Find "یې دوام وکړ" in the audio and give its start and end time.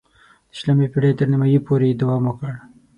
1.89-2.53